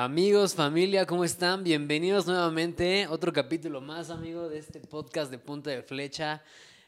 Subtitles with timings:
[0.00, 1.64] Amigos, familia, ¿cómo están?
[1.64, 3.08] Bienvenidos nuevamente.
[3.08, 6.42] Otro capítulo más, amigo, de este podcast de Punta de Flecha.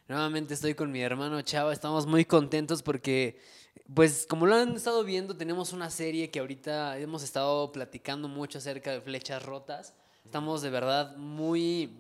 [0.06, 1.72] Nuevamente estoy con mi hermano Chava.
[1.72, 3.40] Estamos muy contentos porque,
[3.92, 8.58] pues, como lo han estado viendo, tenemos una serie que ahorita hemos estado platicando mucho
[8.58, 9.92] acerca de flechas rotas.
[10.24, 11.90] Estamos de verdad muy,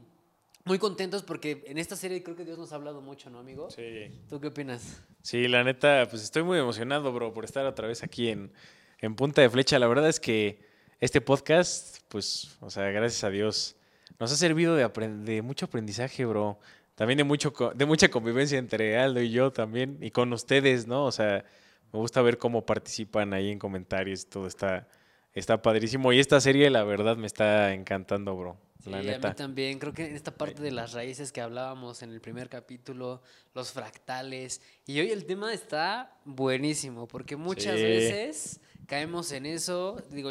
[0.64, 3.70] muy contentos porque en esta serie creo que Dios nos ha hablado mucho, ¿no, amigo?
[3.70, 4.10] Sí.
[4.28, 5.02] ¿Tú qué opinas?
[5.22, 8.52] Sí, la neta, pues estoy muy emocionado, bro, por estar otra vez aquí en,
[8.98, 9.78] en Punta de Flecha.
[9.78, 10.60] La verdad es que
[11.00, 13.76] este podcast, pues, o sea, gracias a Dios,
[14.18, 14.86] nos ha servido de,
[15.24, 16.58] de mucho aprendizaje, bro.
[16.94, 21.06] También de, mucho, de mucha convivencia entre Aldo y yo también, y con ustedes, ¿no?
[21.06, 21.44] O sea,
[21.92, 24.86] me gusta ver cómo participan ahí en comentarios y todo está,
[25.34, 26.12] está padrísimo.
[26.12, 28.56] Y esta serie, la verdad, me está encantando, bro.
[28.82, 29.28] Sí, la a neta.
[29.28, 29.78] mí también.
[29.78, 33.20] Creo que en esta parte de las raíces que hablábamos en el primer capítulo,
[33.54, 34.62] los fractales.
[34.86, 37.82] Y hoy el tema está buenísimo, porque muchas Sí.
[37.84, 40.30] veces caemos en eso, digo,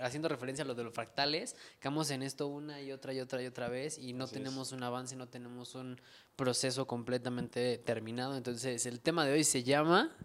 [0.00, 3.40] haciendo referencia a lo de los fractales, caemos en esto una y otra y otra
[3.42, 4.42] y otra vez y no Así es.
[4.42, 6.00] tenemos un avance, no tenemos un
[6.36, 8.36] proceso completamente terminado.
[8.36, 10.16] Entonces, el tema de hoy se llama...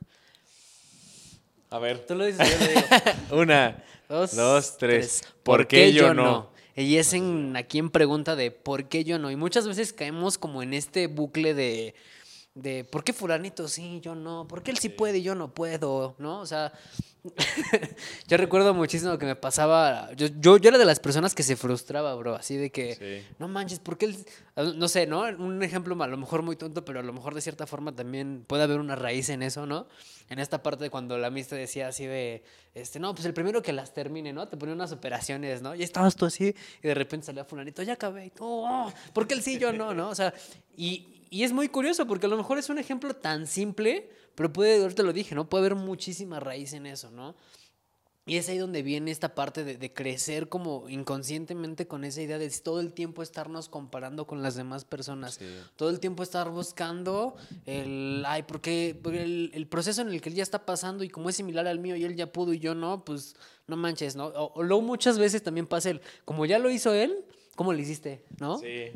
[1.74, 2.82] A ver, Tú lo dices, yo lo digo.
[3.42, 5.24] una, Dos, Dos, tres.
[5.42, 6.52] ¿Por qué yo no?
[6.76, 9.32] Y es en aquí en pregunta de ¿por qué yo no?
[9.32, 11.96] Y muchas veces caemos como en este bucle de,
[12.56, 14.48] de ¿por qué fulanito sí, yo no?
[14.48, 16.16] ¿Por qué él sí puede y yo no puedo?
[16.20, 16.40] ¿No?
[16.40, 16.72] O sea,
[18.28, 21.56] yo recuerdo muchísimo que me pasaba, yo, yo, yo era de las personas que se
[21.56, 23.36] frustraba, bro, así de que, Sí.
[23.40, 24.26] no manches, ¿por qué él,
[24.78, 25.22] no sé, ¿no?
[25.22, 28.44] Un ejemplo a lo mejor muy tonto, pero a lo mejor de cierta forma también
[28.46, 29.88] puede haber una raíz en eso, ¿no?
[30.30, 32.44] En esta parte de cuando la amistad decía así de,
[32.76, 34.48] este, no, pues el primero que las termine, ¿no?
[34.48, 35.76] Te ponía unas operaciones, ¿no?
[35.76, 39.28] Y estabas tú así y de repente salía fulanito, ya acabé, y tú, "Oh, ¿por
[39.28, 40.10] qué él sí, yo no, no?
[40.10, 40.34] O sea,
[40.76, 44.54] y, y es muy curioso porque a lo mejor es un ejemplo tan simple, pero
[44.54, 45.50] puede, ahorita lo dije, ¿no?
[45.50, 47.36] Puede haber muchísima raíz en eso, ¿no?
[48.28, 52.38] Y es ahí donde viene esta parte de, de crecer como inconscientemente con esa idea
[52.38, 55.34] de todo el tiempo estarnos comparando con las demás personas.
[55.34, 55.46] Sí.
[55.76, 60.30] Todo el tiempo estar buscando el, ay, porque, porque el, el proceso en el que
[60.30, 62.60] él ya está pasando y como es similar al mío y él ya pudo y
[62.60, 64.28] yo no, pues no manches, ¿no?
[64.28, 67.80] O, o luego muchas veces también pasa el, como ya lo hizo él, ¿cómo lo
[67.80, 68.24] hiciste?
[68.40, 68.60] ¿no?
[68.60, 68.92] Sí.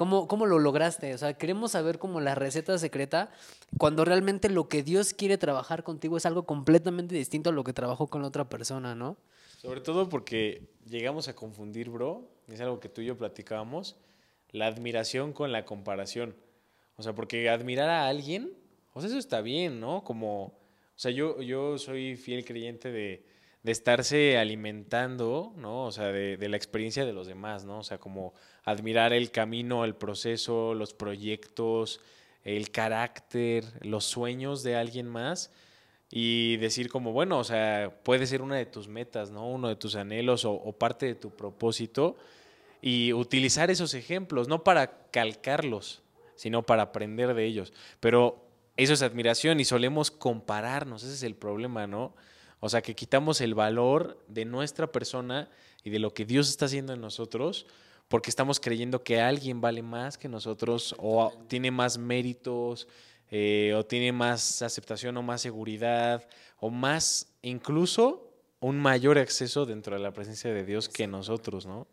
[0.00, 1.12] ¿Cómo, ¿Cómo lo lograste?
[1.12, 3.30] O sea, queremos saber como la receta secreta
[3.76, 7.74] cuando realmente lo que Dios quiere trabajar contigo es algo completamente distinto a lo que
[7.74, 9.18] trabajó con la otra persona, ¿no?
[9.58, 13.98] Sobre todo porque llegamos a confundir, bro, es algo que tú y yo platicábamos,
[14.52, 16.34] la admiración con la comparación.
[16.96, 18.54] O sea, porque admirar a alguien,
[18.94, 20.02] o sea, eso está bien, ¿no?
[20.02, 20.52] Como, o
[20.96, 23.26] sea, yo, yo soy fiel creyente de,
[23.62, 25.84] de estarse alimentando, ¿no?
[25.86, 27.80] O sea, de, la experiencia de los demás, ¿no?
[27.80, 28.32] O sea, como
[28.64, 32.00] admirar el camino, el proceso, los proyectos,
[32.42, 35.52] el carácter, los sueños de alguien más
[36.10, 39.48] y decir como, bueno, o sea, puede ser una de tus metas, ¿no?
[39.48, 42.16] Uno de tus anhelos o, o parte de tu propósito
[42.80, 46.02] y utilizar esos ejemplos, no para calcarlos,
[46.34, 47.74] sino para aprender de ellos.
[48.00, 48.42] Pero
[48.78, 52.14] eso es admiración y solemos compararnos, ese es el problema, ¿no?
[52.60, 55.48] O sea, que quitamos el valor de nuestra persona
[55.82, 57.66] y de lo que Dios está haciendo en nosotros
[58.10, 62.88] porque estamos creyendo que alguien vale más que nosotros o tiene más méritos
[63.30, 66.28] eh, o tiene más aceptación o más seguridad
[66.58, 71.86] o más incluso un mayor acceso dentro de la presencia de Dios que nosotros, ¿no?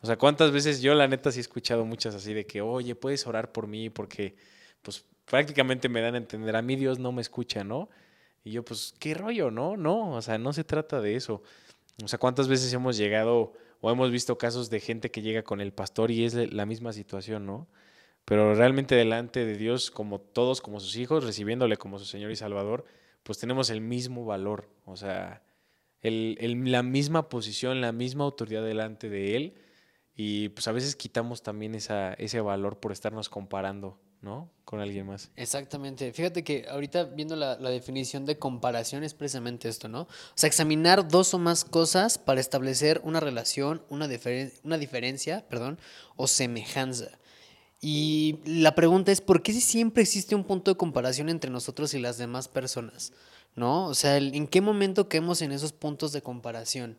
[0.00, 2.94] O sea, ¿cuántas veces yo la neta sí he escuchado muchas así de que, oye,
[2.94, 4.36] puedes orar por mí porque
[4.80, 7.90] pues prácticamente me dan a entender, a mí Dios no me escucha, ¿no?
[8.44, 9.76] Y yo, pues, ¿qué rollo, no?
[9.76, 11.42] No, o sea, no se trata de eso.
[12.02, 15.60] O sea, ¿cuántas veces hemos llegado o hemos visto casos de gente que llega con
[15.60, 17.68] el pastor y es la misma situación, ¿no?
[18.24, 22.36] Pero realmente delante de Dios, como todos, como sus hijos, recibiéndole como su Señor y
[22.36, 22.84] Salvador,
[23.22, 25.42] pues tenemos el mismo valor, o sea,
[26.02, 29.54] el, el- la misma posición, la misma autoridad delante de Él.
[30.14, 34.50] Y pues a veces quitamos también esa, ese valor por estarnos comparando, ¿no?
[34.64, 35.30] Con alguien más.
[35.36, 36.12] Exactamente.
[36.12, 40.02] Fíjate que ahorita viendo la, la definición de comparación es precisamente esto, ¿no?
[40.02, 45.46] O sea, examinar dos o más cosas para establecer una relación, una, diferen- una diferencia,
[45.48, 45.78] perdón,
[46.16, 47.08] o semejanza.
[47.80, 51.94] Y la pregunta es, ¿por qué si siempre existe un punto de comparación entre nosotros
[51.94, 53.12] y las demás personas?
[53.54, 53.86] ¿No?
[53.86, 56.96] O sea, ¿en qué momento caemos en esos puntos de comparación?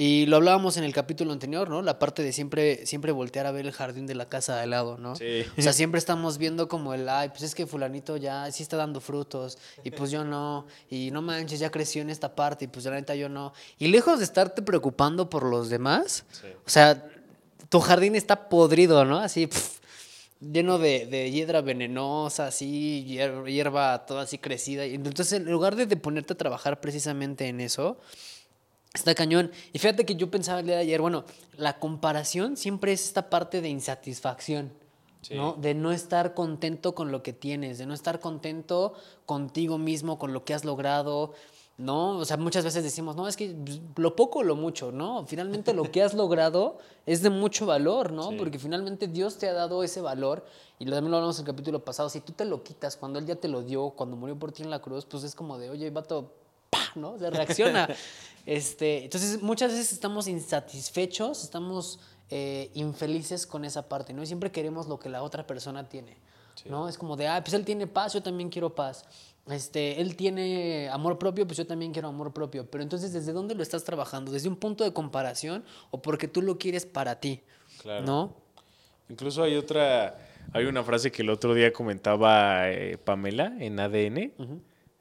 [0.00, 1.82] Y lo hablábamos en el capítulo anterior, ¿no?
[1.82, 4.70] La parte de siempre, siempre voltear a ver el jardín de la casa de al
[4.70, 5.16] lado, ¿no?
[5.16, 5.42] Sí.
[5.58, 8.76] O sea, siempre estamos viendo como el, ay, pues es que fulanito ya sí está
[8.76, 12.68] dando frutos y pues yo no, y no manches, ya creció en esta parte y
[12.68, 13.52] pues la neta yo no.
[13.76, 16.46] Y lejos de estarte preocupando por los demás, Sí.
[16.64, 17.04] o sea,
[17.68, 19.18] tu jardín está podrido, ¿no?
[19.18, 19.80] Así, pf,
[20.40, 24.84] lleno de, de hiedra venenosa, así, hier- hierba toda así crecida.
[24.84, 27.98] Entonces, en lugar de, de ponerte a trabajar precisamente en eso,
[28.94, 29.50] está cañón.
[29.72, 31.24] Y fíjate que yo pensaba el día de ayer, bueno,
[31.56, 34.72] la comparación siempre es esta parte de insatisfacción.
[35.20, 35.34] Sí.
[35.34, 35.54] ¿no?
[35.54, 38.94] De no estar contento con lo que tienes, de no estar contento
[39.26, 41.34] contigo mismo, con lo que has logrado,
[41.78, 42.18] ¿no?
[42.18, 45.24] O sea, muchas veces decimos, no, es que pues, lo poco o lo mucho, ¿no?
[45.26, 48.30] Finalmente lo que has logrado es de mucho valor, ¿no?
[48.30, 48.36] Sí.
[48.36, 50.44] Porque finalmente Dios te ha dado ese valor,
[50.78, 53.20] y lo también lo hablamos en el capítulo pasado, si tú te lo quitas cuando
[53.20, 55.56] Él ya te lo dio, cuando murió por ti en la cruz, pues es como
[55.56, 56.32] de, oye, vato,
[56.68, 56.80] ¡pa!
[56.96, 57.16] ¿no?
[57.18, 57.88] Se reacciona.
[58.46, 62.00] este, entonces, muchas veces estamos insatisfechos, estamos
[62.30, 64.22] eh, infelices con esa parte, ¿no?
[64.22, 66.16] Y siempre queremos lo que la otra persona tiene,
[66.66, 66.88] ¿no?
[66.88, 69.04] Es como de, ah, pues él tiene paz, yo también quiero paz.
[69.48, 72.70] Este, él tiene amor propio, pues yo también quiero amor propio.
[72.70, 74.30] Pero entonces, ¿desde dónde lo estás trabajando?
[74.30, 77.40] ¿Desde un punto de comparación o porque tú lo quieres para ti?
[77.80, 78.04] Claro.
[78.04, 78.36] ¿No?
[79.08, 80.18] Incluso hay otra,
[80.52, 84.32] hay una frase que el otro día comentaba eh, Pamela en ADN.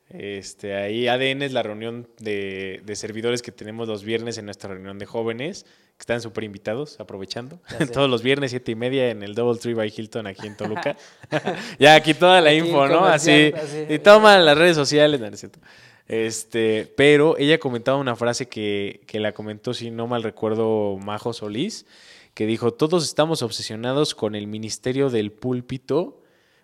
[0.09, 4.69] Este, ahí ADN es la reunión de, de servidores que tenemos los viernes en nuestra
[4.69, 5.65] reunión de jóvenes,
[5.98, 7.59] que están súper invitados, aprovechando.
[7.94, 10.95] Todos los viernes, siete y media, en el Double Tree by Hilton aquí en Toluca.
[11.80, 13.06] ya aquí toda la Aquí info, ¿no?
[13.06, 13.51] Así.
[13.89, 15.59] Y toma las redes sociales, no, no es cierto.
[16.07, 21.33] Este, pero ella comentaba una frase que, que la comentó, si no mal recuerdo, Majo
[21.33, 21.86] Solís,
[22.33, 26.21] que dijo, todos estamos obsesionados con el ministerio del púlpito,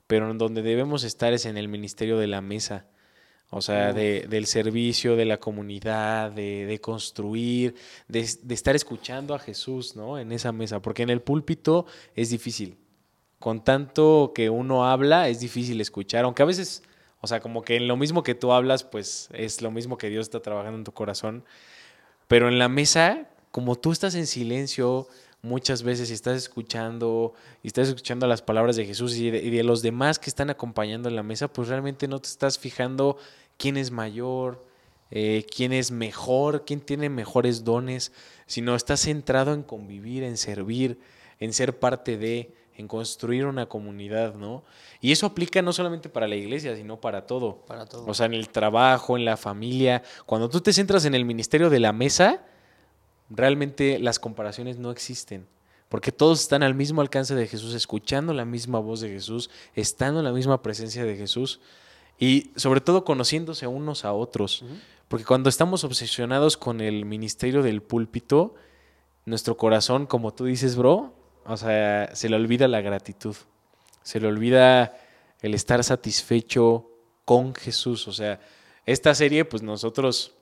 [0.07, 2.85] pero en donde debemos estar es en el ministerio de la mesa.
[3.49, 7.75] O sea, de- del servicio, de la comunidad, de, de construir,
[8.07, 10.17] de, de estar escuchando a Jesús, ¿no?
[10.17, 11.85] En esa mesa, porque en el púlpito
[12.15, 12.77] es difícil.
[13.39, 16.81] Con tanto que uno habla, es difícil escuchar, aunque a veces,
[17.21, 20.09] o sea, como que en lo mismo que tú hablas, pues es lo mismo que
[20.09, 21.43] Dios está trabajando en tu corazón.
[22.27, 25.07] Pero en la mesa, como tú estás en silencio
[25.43, 29.49] muchas veces y estás escuchando y estás escuchando las palabras de Jesús y de, y
[29.51, 33.17] de los demás que están acompañando en la mesa, pues realmente no te estás fijando
[33.57, 34.65] quién es mayor,
[35.11, 38.13] eh, quién es mejor, quién tiene mejores dones,
[38.47, 40.97] sino estás centrado en convivir, en servir,
[41.39, 44.63] en ser parte de, en construir una comunidad, ¿no?
[45.01, 47.65] Y eso aplica no solamente para la iglesia, sino para todo.
[47.65, 48.05] Para todo.
[48.07, 50.03] O sea, en el trabajo, en la familia.
[50.25, 52.45] Cuando tú te centras en el ministerio de la mesa,
[53.29, 55.47] realmente las comparaciones no existen.
[55.89, 60.19] Porque todos están al mismo alcance de Jesús, escuchando la misma voz de Jesús, estando
[60.19, 61.59] en la misma presencia de Jesús
[62.17, 64.65] y sobre todo conociéndose unos a otros.
[65.07, 68.55] Porque cuando estamos obsesionados con el ministerio del púlpito,
[69.25, 71.13] nuestro corazón, como tú dices, bro,
[71.45, 73.35] o sea, se le olvida la gratitud.
[74.01, 74.97] Se le olvida
[75.41, 76.89] el estar satisfecho
[77.25, 78.07] con Jesús.
[78.07, 78.39] O sea,
[78.85, 80.33] esta serie, pues nosotros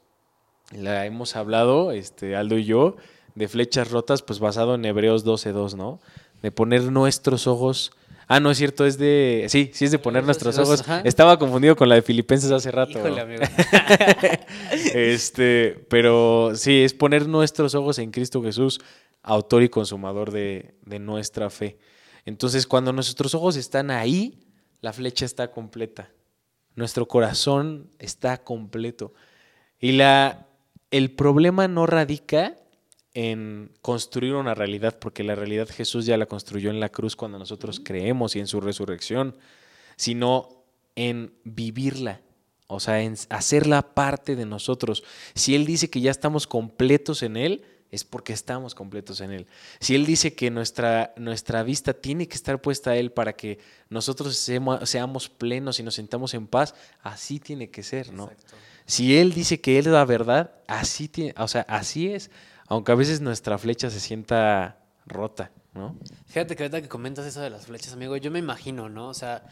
[0.71, 2.95] la hemos hablado, este, Aldo y yo,
[3.35, 5.99] de flechas rotas, pues basado en Hebreos 12.2, ¿no?
[6.41, 7.91] De poner nuestros ojos.
[8.27, 9.45] Ah, no es cierto, es de.
[9.49, 10.81] Sí, sí es de poner nuestros 12:2, ojos.
[10.81, 11.01] ajá.
[11.01, 12.97] Estaba confundido con la de Filipenses hace rato.
[12.97, 13.43] Híjole, amigo.
[14.93, 18.79] este, pero sí, es poner nuestros ojos en Cristo Jesús,
[19.21, 21.77] autor y consumador de, de nuestra fe.
[22.25, 24.39] Entonces, cuando nuestros ojos están ahí,
[24.79, 26.09] la flecha está completa.
[26.75, 29.13] Nuestro corazón está completo.
[29.79, 30.47] Y la,
[30.91, 32.57] el problema no radica
[33.13, 37.39] en construir una realidad, porque la realidad Jesús ya la construyó en la cruz cuando
[37.39, 39.35] nosotros creemos y en su resurrección,
[39.97, 40.63] sino
[40.95, 42.21] en vivirla,
[42.67, 45.03] o sea, en hacerla parte de nosotros.
[45.33, 49.47] Si Él dice que ya estamos completos en Él, es porque estamos completos en Él.
[49.81, 53.59] Si Él dice que nuestra, nuestra vista tiene que estar puesta a Él para que
[53.89, 58.31] nosotros seamos, seamos plenos y nos sintamos en paz, así tiene que ser, ¿no?
[58.91, 62.29] Si Él dice que Él es la verdad, así tiene, o sea, así es,
[62.67, 65.95] aunque a veces nuestra flecha se sienta rota, ¿no?
[66.25, 69.07] Fíjate que ahorita que comentas eso de las flechas, amigo, yo me imagino, ¿no?
[69.07, 69.45] O sea,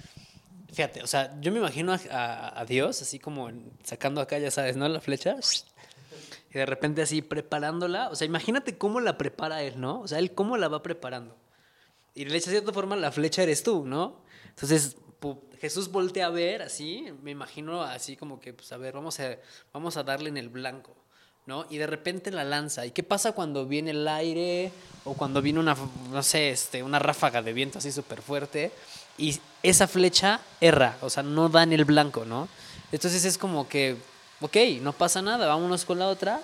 [0.73, 3.49] fíjate, o sea, yo me imagino a, a- Dios así como
[3.81, 4.89] sacando acá, ya sabes, ¿no?
[4.89, 5.37] La flecha.
[6.51, 8.09] Y de repente así preparándola.
[8.09, 10.01] O sea, imagínate cómo la prepara él, ¿no?
[10.01, 11.37] O sea, él cómo la va preparando.
[12.13, 14.21] Y de cierta forma la flecha eres tú, ¿no?
[14.49, 14.97] Entonces,
[15.59, 19.37] Jesús voltea a ver así, me imagino así como que, pues a ver, vamos a,
[19.73, 20.95] vamos a darle en el blanco,
[21.45, 21.65] ¿no?
[21.69, 22.85] Y de repente la lanza.
[22.85, 24.71] ¿Y qué pasa cuando viene el aire
[25.03, 25.75] o cuando viene una,
[26.11, 28.71] no sé, este, una ráfaga de viento así súper fuerte?
[29.17, 32.47] Y esa flecha erra, o sea, no da en el blanco, ¿no?
[32.93, 33.97] Entonces es como que,
[34.39, 36.41] ok, no pasa nada, vámonos con la otra,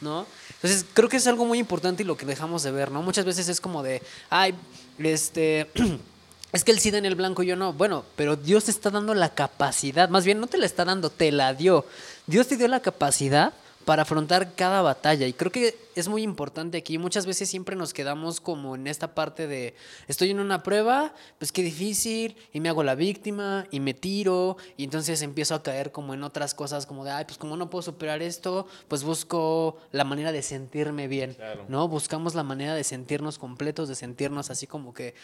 [0.00, 0.26] ¿no?
[0.54, 3.02] Entonces creo que es algo muy importante y lo que dejamos de ver, ¿no?
[3.02, 4.54] Muchas veces es como de, ay,
[4.98, 5.70] este...
[6.52, 7.72] Es que él sí da en el blanco y yo no.
[7.72, 10.08] Bueno, pero Dios te está dando la capacidad.
[10.08, 11.84] Más bien, no te la está dando, te la dio.
[12.26, 13.52] Dios te dio la capacidad
[13.86, 15.28] para afrontar cada batalla.
[15.28, 16.98] Y creo que es muy importante aquí.
[16.98, 19.76] Muchas veces siempre nos quedamos como en esta parte de,
[20.08, 24.56] estoy en una prueba, pues qué difícil, y me hago la víctima, y me tiro,
[24.76, 27.70] y entonces empiezo a caer como en otras cosas, como de, ay, pues como no
[27.70, 31.36] puedo superar esto, pues busco la manera de sentirme bien,
[31.68, 31.86] ¿no?
[31.86, 35.14] Buscamos la manera de sentirnos completos, de sentirnos así como que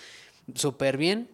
[0.54, 1.28] súper bien.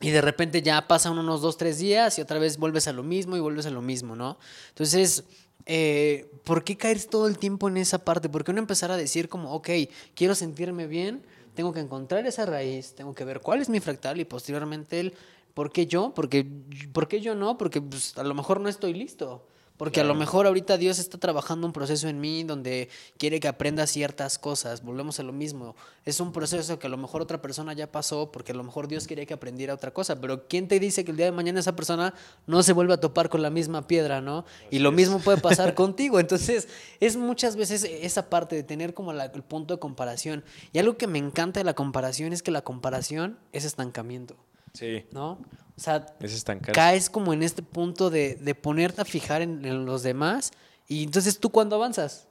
[0.00, 3.02] Y de repente ya pasan unos dos, tres días y otra vez vuelves a lo
[3.02, 4.38] mismo y vuelves a lo mismo, ¿no?
[4.70, 5.24] Entonces,
[5.66, 8.28] eh, ¿por qué caer todo el tiempo en esa parte?
[8.28, 9.70] ¿Por qué no empezar a decir como, ok,
[10.14, 11.22] quiero sentirme bien,
[11.54, 15.14] tengo que encontrar esa raíz, tengo que ver cuál es mi fractal y posteriormente el,
[15.54, 16.12] ¿por qué yo?
[16.14, 16.46] Porque,
[16.92, 17.56] ¿Por qué yo no?
[17.56, 19.46] Porque pues, a lo mejor no estoy listo.
[19.76, 22.88] Porque a lo mejor ahorita Dios está trabajando un proceso en mí donde
[23.18, 24.84] quiere que aprenda ciertas cosas.
[24.84, 25.74] Volvemos a lo mismo.
[26.04, 28.86] Es un proceso que a lo mejor otra persona ya pasó porque a lo mejor
[28.86, 30.20] Dios quería que aprendiera otra cosa.
[30.20, 32.14] Pero ¿quién te dice que el día de mañana esa persona
[32.46, 34.44] no se vuelve a topar con la misma piedra, no?
[34.70, 36.20] y lo mismo puede pasar contigo.
[36.20, 36.68] Entonces
[37.00, 40.44] es muchas veces esa parte de tener como el punto de comparación.
[40.72, 44.36] Y algo que me encanta de la comparación es que la comparación es estancamiento.
[44.74, 45.06] Sí.
[45.12, 45.38] ¿No?
[45.76, 50.02] O sea, es caes como en este punto de, de ponerte a fijar en, los
[50.04, 50.52] demás
[50.86, 52.28] y entonces tú cuando avanzas,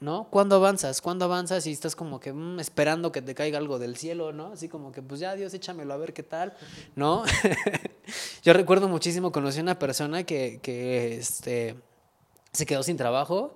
[0.00, 0.28] ¿no?
[0.30, 1.00] ¿Cuándo avanzas?
[1.00, 4.52] ¿Cuándo avanzas y estás como que mm, esperando que te caiga algo del cielo, ¿no?
[4.52, 6.54] Así como que pues ya Dios échamelo a ver qué tal,
[6.94, 7.24] ¿no?
[8.42, 11.74] Yo recuerdo muchísimo, conocí a una persona que, que este,
[12.52, 13.54] se quedó sin trabajo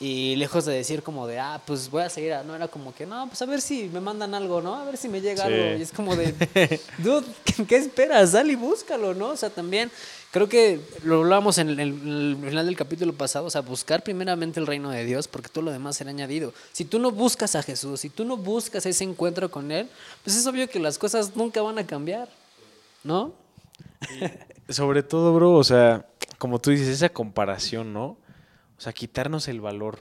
[0.00, 3.04] y lejos de decir como de, ah, pues voy a seguir, no era como que,
[3.04, 4.74] no, pues a ver si me mandan algo, ¿no?
[4.74, 5.78] A ver si me llega algo.
[5.78, 6.32] Y es como de,
[6.98, 7.26] dude,
[7.68, 8.30] ¿qué esperas?
[8.30, 9.28] Sal y búscalo, ¿no?
[9.28, 9.90] O sea, también
[10.30, 14.66] creo que lo hablábamos en el, final del capítulo pasado, o sea, buscar primeramente el
[14.66, 16.54] reino de Dios, porque todo lo demás será añadido.
[16.72, 19.86] Si tú no buscas a Jesús, si tú no buscas ese encuentro con Él,
[20.24, 22.30] pues es obvio que las cosas nunca van a cambiar,
[23.04, 23.34] ¿no?
[24.70, 26.06] sobre todo, bro, o sea,
[26.38, 28.16] como tú dices, esa comparación, ¿no?
[28.80, 29.98] O sea, quitarnos el valor.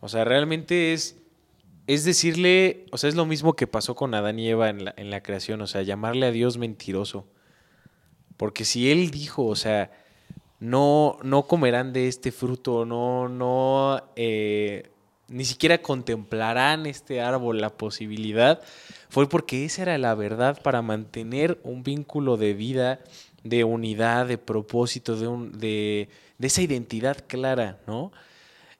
[0.00, 1.22] O sea, realmente es,
[1.86, 4.94] es decirle, o sea, es lo mismo que pasó con Adán y Eva en la,
[4.96, 7.28] en la creación, o sea, llamarle a Dios mentiroso.
[8.36, 9.92] Porque si Él dijo, o sea,
[10.58, 14.90] no, no comerán de este fruto, no, no, eh,
[15.28, 18.60] ni siquiera contemplarán este árbol, la posibilidad,
[19.10, 22.98] fue porque esa era la verdad para mantener un vínculo de vida,
[23.44, 26.08] de unidad, de propósito, de, un, de,
[26.42, 28.10] de esa identidad clara, ¿no?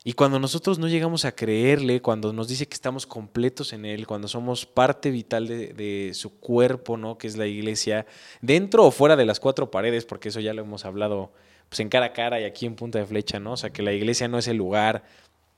[0.02, 4.04] Y cuando nosotros no llegamos a creerle, cuando nos dice que estamos completos en Él,
[4.04, 7.18] cuando somos parte vital de, su cuerpo, ¿no?
[7.18, 8.04] Que es la iglesia,
[8.40, 11.30] dentro o fuera de las cuatro paredes, porque eso ya lo hemos hablado
[11.68, 13.52] pues en cara a cara y aquí en punta de flecha, ¿no?
[13.52, 15.04] O sea, que la iglesia no es el lugar,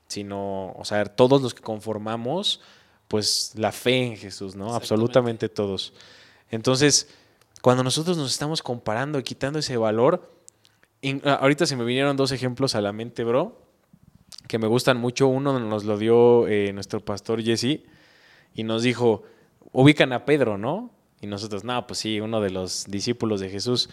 [0.07, 2.61] sino, o sea, todos los que conformamos,
[3.07, 4.75] pues la fe en Jesús, ¿no?
[4.75, 5.91] Absolutamente todos.
[6.51, 7.09] Entonces,
[7.63, 10.34] cuando nosotros nos estamos comparando y quitando ese valor,
[11.23, 13.61] Ah, ahorita se me vinieron dos ejemplos a la mente, bro,
[14.47, 15.27] que me gustan mucho.
[15.27, 17.83] Uno nos lo dio eh, nuestro pastor Jesse
[18.53, 19.23] y nos dijo,
[19.71, 20.91] ubican a Pedro, ¿no?
[21.21, 23.89] Y nosotros, no, pues sí, uno de los discípulos de Jesús.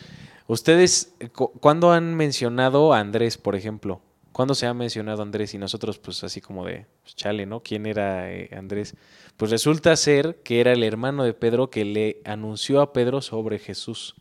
[0.47, 4.00] Ustedes, ¿cuándo han mencionado a Andrés, por ejemplo?
[4.33, 5.52] ¿Cuándo se ha mencionado a Andrés?
[5.54, 7.61] Y nosotros, pues así como de, pues, chale, ¿no?
[7.61, 8.97] ¿Quién era eh, Andrés?
[9.37, 13.59] Pues resulta ser que era el hermano de Pedro que le anunció a Pedro sobre
[13.59, 14.14] Jesús.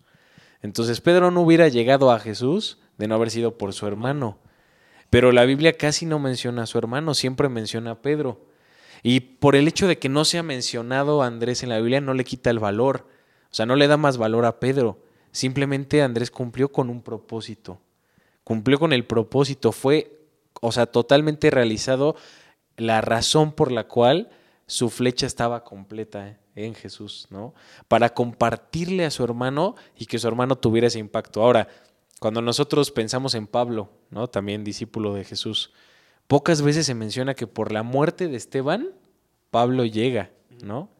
[0.62, 4.38] Entonces Pedro no hubiera llegado a Jesús de no haber sido por su hermano.
[5.10, 8.46] Pero la Biblia casi no menciona a su hermano, siempre menciona a Pedro.
[9.02, 12.00] Y por el hecho de que no se ha mencionado a Andrés en la Biblia,
[12.00, 13.08] no le quita el valor.
[13.52, 15.00] O sea, no le da más valor a Pedro.
[15.32, 17.82] Simplemente Andrés cumplió con un propósito.
[18.44, 19.72] Cumplió con el propósito.
[19.72, 20.20] Fue,
[20.62, 22.16] o sea, totalmente realizado
[22.78, 24.30] la razón por la cual
[24.68, 26.38] su flecha estaba completa ¿eh?
[26.54, 27.56] en Jesús, ¿no?
[27.88, 31.42] Para compartirle a su hermano y que su hermano tuviera ese impacto.
[31.42, 31.68] Ahora,
[32.22, 34.28] cuando nosotros pensamos en Pablo, ¿no?
[34.28, 35.74] También discípulo de Jesús,
[36.28, 38.90] pocas veces se menciona que por la muerte de Esteban,
[39.50, 40.30] Pablo llega,
[40.64, 40.92] ¿no?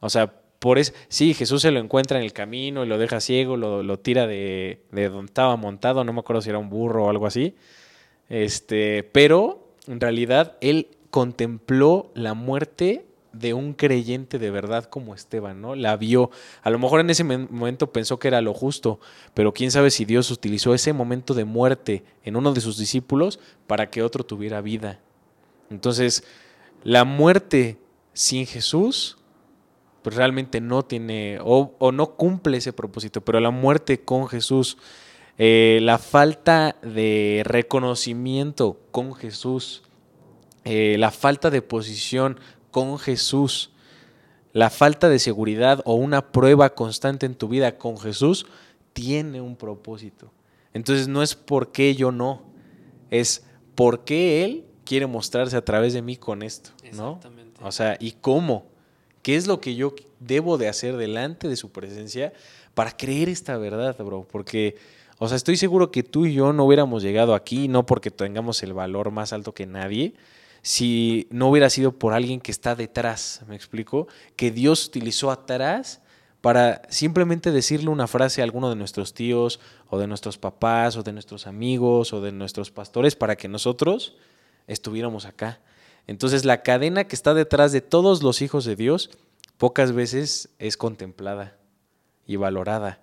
[0.00, 3.20] O sea, por eso, sí, Jesús se lo encuentra en el camino y lo deja
[3.20, 7.04] ciego, lo, tira de, de, donde estaba montado, no me acuerdo si era un burro
[7.04, 7.54] o algo así.
[8.30, 15.60] Este, pero en realidad él contempló la muerte de un creyente de verdad como Esteban,
[15.60, 15.74] ¿no?
[15.74, 16.30] La vio.
[16.62, 19.00] A lo mejor en ese momento pensó que era lo justo,
[19.34, 23.40] pero quién sabe si Dios utilizó ese momento de muerte en uno de sus discípulos
[23.66, 25.00] para que otro tuviera vida.
[25.70, 26.24] Entonces,
[26.84, 27.78] la muerte
[28.12, 29.18] sin Jesús,
[30.02, 34.76] pues realmente no tiene o, no cumple ese propósito, pero la muerte con Jesús,
[35.38, 39.82] eh, la falta de reconocimiento con Jesús,
[40.64, 42.38] eh, la falta de posición
[42.72, 43.70] con Jesús.
[44.52, 48.46] La falta de seguridad o una prueba constante en tu vida con Jesús
[48.92, 50.32] tiene un propósito.
[50.74, 52.42] Entonces no es porque yo no,
[53.10, 53.44] es
[53.76, 57.14] por qué Él quiere mostrarse a través de mí con esto, ¿no?
[57.16, 57.60] Exactamente.
[57.62, 58.66] O sea, ¿y cómo?
[59.22, 62.32] ¿Qué es lo que yo debo de hacer delante de su presencia
[62.74, 64.26] para creer esta verdad, bro?
[64.30, 64.76] Porque,
[65.18, 68.62] o sea, estoy seguro que tú y yo no hubiéramos llegado aquí, no porque tengamos
[68.62, 70.14] el valor más alto que nadie,
[70.62, 74.06] si no hubiera sido por alguien que está detrás, ¿me explico?
[74.36, 76.00] Que Dios utilizó atrás
[76.40, 81.02] para simplemente decirle una frase a alguno de nuestros tíos o de nuestros papás o
[81.02, 84.16] de nuestros amigos o de nuestros pastores para que nosotros
[84.66, 85.60] estuviéramos acá.
[86.06, 89.10] Entonces la cadena que está detrás de todos los hijos de Dios
[89.56, 91.56] pocas veces es contemplada
[92.26, 93.02] y valorada.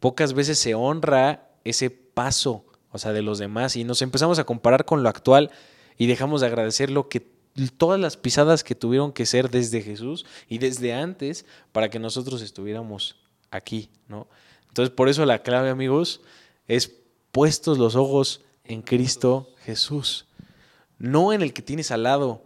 [0.00, 4.44] Pocas veces se honra ese paso, o sea, de los demás y nos empezamos a
[4.44, 5.50] comparar con lo actual
[5.98, 7.26] y dejamos de agradecer lo que
[7.76, 12.40] todas las pisadas que tuvieron que ser desde Jesús y desde antes para que nosotros
[12.40, 13.16] estuviéramos
[13.50, 14.28] aquí, ¿no?
[14.68, 16.20] Entonces, por eso la clave, amigos,
[16.68, 16.92] es
[17.32, 20.26] puestos los ojos en Cristo Jesús,
[20.98, 22.42] no en el que tienes al lado.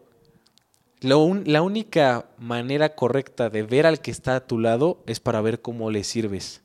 [1.01, 5.21] La, un- la única manera correcta de ver al que está a tu lado es
[5.21, 6.62] para ver cómo le sirves,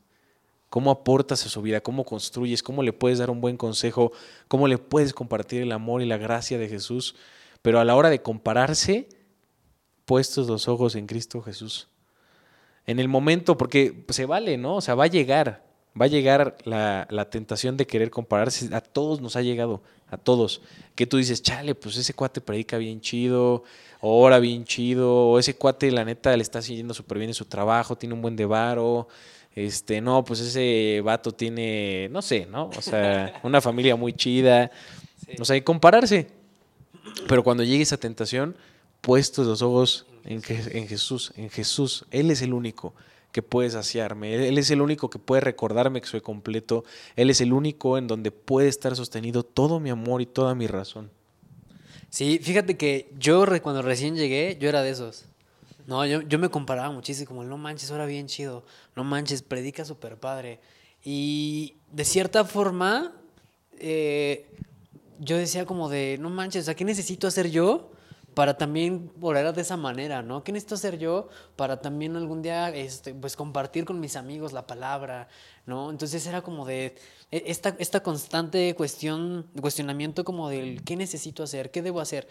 [0.78, 4.12] cómo aportas a su vida, cómo construyes, cómo le puedes dar un buen consejo,
[4.48, 7.16] cómo le puedes compartir el amor y la gracia de Jesús.
[7.64, 9.10] Pero a la hora de compararse,
[10.06, 11.88] puestos los ojos en Cristo Jesús.
[12.86, 14.76] En el momento, porque se vale, ¿no?
[14.76, 15.66] O sea, va a llegar,
[16.00, 18.70] va a llegar la, la tentación de querer compararse.
[18.76, 19.82] A todos nos ha llegado,
[20.12, 20.62] a todos.
[20.94, 23.64] Que tú dices, chale, pues ese cuate predica bien chido,
[24.00, 27.46] ora bien chido, o ese cuate, la neta, le está siguiendo súper bien en su
[27.46, 29.08] trabajo, tiene un buen de varo.
[29.58, 32.70] Este, no, pues ese vato tiene, no sé, ¿no?
[32.78, 34.70] O sea, una familia muy chida.
[35.40, 36.28] O sea, y compararse.
[37.28, 38.56] Pero cuando llegue esa tentación,
[39.02, 42.94] puestos los ojos en, Je- en Jesús, en Jesús, Él es el único
[43.32, 46.84] que puede saciarme, Él- es el único que puede recordarme que soy completo,
[47.16, 50.68] Él es el único en donde puede estar sostenido todo mi amor y toda mi
[50.68, 51.10] razón.
[52.12, 55.26] Sí, fíjate que yo cuando recién llegué, yo era de esos.
[55.88, 58.66] No, yo, yo me comparaba muchísimo, como no manches, ahora bien chido,
[58.96, 60.60] no manches, predica súper padre.
[61.04, 63.14] Y de cierta forma,
[63.80, 64.48] eh,
[65.20, 67.92] yo decía como de, no manches, o sea, ¿qué necesito hacer yo
[68.36, 70.44] para también orar de esa manera, ¿no?
[70.44, 74.68] ¿Qué necesito hacer yo para también algún día, este, pues, compartir con mis amigos la
[74.68, 75.30] palabra,
[75.66, 75.90] ¿no?
[75.92, 76.96] Entonces era como de
[77.32, 81.72] e- esta, esta constante cuestión, cuestionamiento como del, ¿qué necesito hacer?
[81.72, 82.28] ¿Qué debo hacer?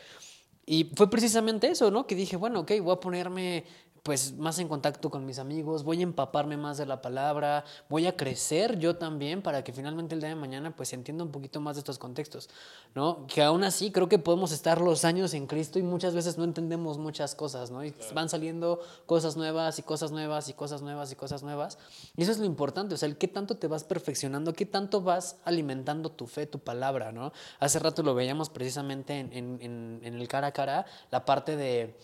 [0.66, 2.06] Y fue precisamente eso, ¿no?
[2.08, 3.64] Que dije, bueno, ok, voy a ponerme
[4.06, 8.06] pues más en contacto con mis amigos, voy a empaparme más de la palabra, voy
[8.06, 11.60] a crecer yo también para que finalmente el día de mañana pues entienda un poquito
[11.60, 12.48] más de estos contextos,
[12.94, 13.26] ¿no?
[13.26, 16.44] Que aún así creo que podemos estar los años en Cristo y muchas veces no
[16.44, 17.84] entendemos muchas cosas, ¿no?
[17.84, 21.76] Y van saliendo cosas nuevas y cosas nuevas y cosas nuevas y cosas nuevas.
[22.16, 25.00] Y eso es lo importante, o sea, el qué tanto te vas perfeccionando, qué tanto
[25.00, 27.32] vas alimentando tu fe, tu palabra, ¿no?
[27.58, 31.56] Hace rato lo veíamos precisamente en, en- en- en el cara a cara, la parte
[31.56, 31.96] de...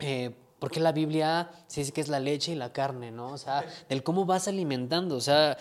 [0.00, 3.28] eh, ¿Por qué la Biblia se dice que es la leche y la carne, no?
[3.28, 5.56] O sea, el cómo vas alimentando, o sea,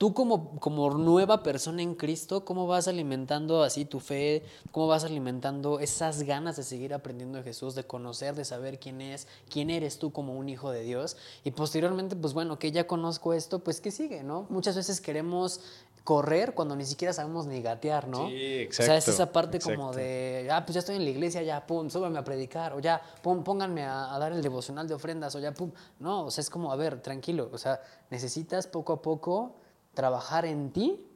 [0.00, 4.42] tú como, como nueva persona en Cristo, ¿cómo vas alimentando así tu fe?
[4.72, 9.02] ¿Cómo vas alimentando esas ganas de seguir aprendiendo de Jesús, de conocer, de saber quién
[9.02, 11.18] es, quién eres tú como un hijo de Dios?
[11.44, 14.46] Y posteriormente, pues bueno, que ya conozco esto, pues ¿qué sigue, no?
[14.48, 15.60] Muchas veces queremos
[16.10, 18.26] correr cuando ni siquiera sabemos ni gatear, ¿no?
[18.26, 19.98] Sí, O sea, es exacto, esa parte como exacto.
[19.98, 23.00] de, ah, pues ya estoy en la iglesia, ya, pum, súbame a predicar, o ya,
[23.22, 25.70] pum, pónganme a, a dar el devocional de ofrendas, o ya, pum.
[26.00, 29.54] No, o sea, es como, a ver, tranquilo, o sea, necesitas poco a poco
[29.94, 31.06] trabajar en ti,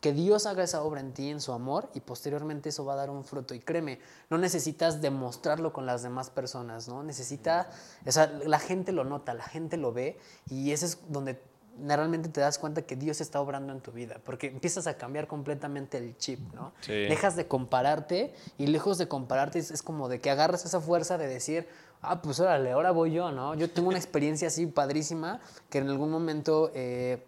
[0.00, 2.96] que Dios haga esa obra en ti, en su amor, y posteriormente eso va a
[2.98, 3.54] dar un fruto.
[3.54, 3.98] Y créeme,
[4.30, 7.02] no necesitas demostrarlo con las demás personas, ¿no?
[7.02, 7.70] Necesita,
[8.06, 10.16] o sea, la gente lo nota, la gente lo ve,
[10.48, 11.42] y ese es donde
[11.86, 15.26] realmente te das cuenta que Dios está obrando en tu vida, porque empiezas a cambiar
[15.26, 16.72] completamente el chip, ¿no?
[16.80, 16.92] Sí.
[16.92, 21.18] Dejas de compararte, y lejos de compararte es, es como de que agarras esa fuerza
[21.18, 21.66] de decir,
[22.00, 23.54] ah, pues órale, ahora voy yo, ¿no?
[23.54, 26.70] Yo tengo una experiencia así padrísima, que en algún momento...
[26.74, 27.26] eh,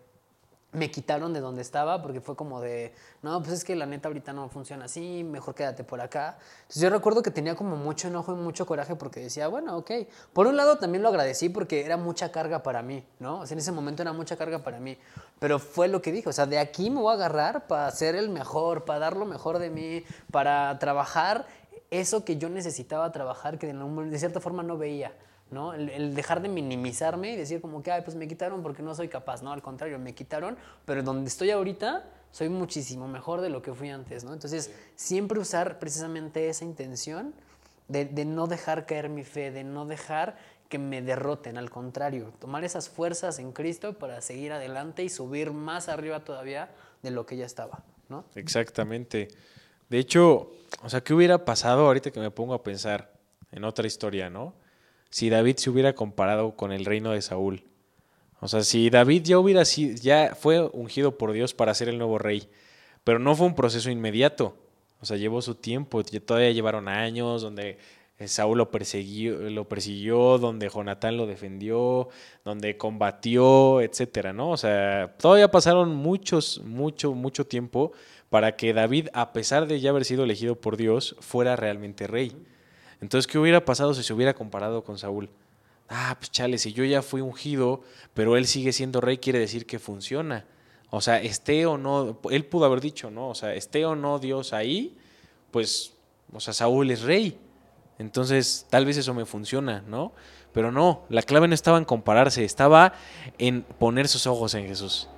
[0.74, 4.08] me quitaron de donde estaba porque fue como de, no, pues es que la neta
[4.08, 6.36] ahorita no funciona así, mejor quédate por acá.
[6.62, 9.90] Entonces yo recuerdo que tenía como mucho enojo y mucho coraje porque decía, bueno, ok.
[10.32, 13.40] Por un lado también lo agradecí porque era mucha carga para mí, ¿no?
[13.40, 14.98] O sea, en ese momento era mucha carga para mí.
[15.38, 18.16] Pero fue lo que dije, o sea, de aquí me voy a agarrar para ser
[18.16, 21.46] el mejor, para dar lo mejor de mí, para trabajar
[21.90, 25.12] eso que yo necesitaba trabajar, que de, de cierta forma no veía.
[25.54, 25.72] ¿No?
[25.72, 28.94] El, el dejar de minimizarme y decir como que, ay, pues me quitaron porque no
[28.94, 29.52] soy capaz, ¿no?
[29.52, 33.90] Al contrario, me quitaron, pero donde estoy ahorita soy muchísimo mejor de lo que fui
[33.90, 34.32] antes, ¿no?
[34.32, 37.32] Entonces, siempre usar precisamente esa intención
[37.86, 40.36] de, de no dejar caer mi fe, de no dejar
[40.68, 45.52] que me derroten, al contrario, tomar esas fuerzas en Cristo para seguir adelante y subir
[45.52, 46.70] más arriba todavía
[47.02, 48.24] de lo que ya estaba, ¿no?
[48.34, 49.28] Exactamente.
[49.88, 50.50] De hecho,
[50.82, 53.12] o sea, ¿qué hubiera pasado ahorita que me pongo a pensar
[53.52, 54.54] en otra historia, ¿no?
[55.14, 57.62] Si David se hubiera comparado con el reino de Saúl.
[58.40, 61.98] O sea, si David ya hubiera sido, ya fue ungido por Dios para ser el
[61.98, 62.48] nuevo rey,
[63.04, 64.56] pero no fue un proceso inmediato.
[65.00, 67.78] O sea, llevó su tiempo, todavía llevaron años donde
[68.18, 72.08] eh, Saúl lo persiguió, lo persiguió, donde Jonatán lo defendió,
[72.44, 74.50] donde combatió, etcétera, ¿no?
[74.50, 77.92] O sea, todavía pasaron muchos, mucho, mucho tiempo
[78.30, 82.32] para que David, a pesar de ya haber sido elegido por Dios, fuera realmente rey.
[83.04, 85.28] Entonces, ¿qué hubiera pasado si se hubiera comparado con Saúl?
[85.90, 87.82] Ah, pues chale, si yo ya fui ungido,
[88.14, 90.46] pero él sigue siendo rey, quiere decir que funciona.
[90.88, 93.28] O sea, esté o no, él pudo haber dicho, ¿no?
[93.28, 94.96] O sea, esté o no Dios ahí,
[95.50, 95.92] pues,
[96.32, 97.38] o sea, Saúl es rey.
[97.98, 100.12] Entonces, tal vez eso me funciona, ¿no?
[100.54, 102.94] Pero no, la clave no estaba en compararse, estaba
[103.36, 105.10] en poner sus ojos en Jesús.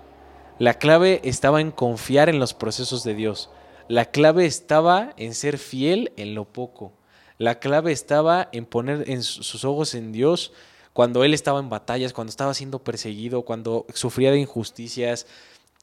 [0.58, 3.48] La clave estaba en confiar en los procesos de Dios.
[3.86, 6.95] La clave estaba en ser fiel en lo poco.
[7.38, 10.52] La clave estaba en poner en sus ojos en Dios
[10.92, 15.26] cuando él estaba en batallas, cuando estaba siendo perseguido, cuando sufría de injusticias,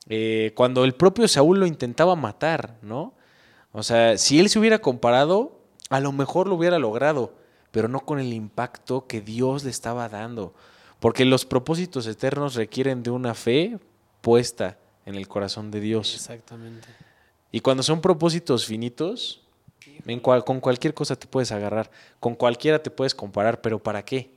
[0.10, 3.14] eh, cuando el propio Saúl lo intentaba matar, ¿no?
[3.72, 7.34] O sea, si él se hubiera comparado, a lo mejor lo hubiera logrado,
[7.70, 10.56] pero no con el impacto que Dios le estaba dando.
[11.00, 13.78] Porque los propósitos eternos requieren de una fe
[14.22, 16.16] puesta en el corazón de Dios.
[16.16, 16.88] Exactamente.
[17.52, 19.43] Y cuando son propósitos finitos,
[20.06, 21.90] en cual, con cualquier cosa te puedes agarrar,
[22.20, 24.32] con cualquiera te puedes comparar, pero ¿para qué?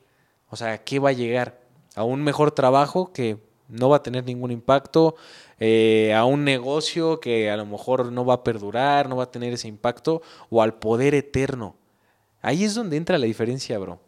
[0.49, 1.61] O sea, ¿a qué va a llegar?
[1.95, 5.17] ¿A un mejor trabajo que no va a tener ningún impacto?
[5.59, 9.31] Eh, ¿A un negocio que a lo mejor no va a perdurar, no va a
[9.31, 10.23] tener ese impacto?
[10.51, 11.77] ¿O al poder eterno?
[12.43, 13.99] Ahí es donde entra la diferencia, bro.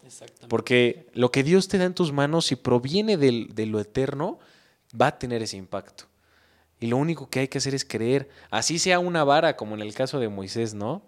[0.47, 4.39] Porque lo que Dios te da en tus manos, si proviene de lo eterno,
[4.99, 6.05] va a tener ese impacto.
[6.79, 9.81] Y lo único que hay que hacer es creer, así sea una vara, como en
[9.81, 11.01] el caso de Moisés, ¿no?